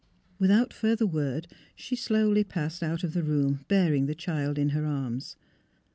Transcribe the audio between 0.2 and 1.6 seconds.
Without further word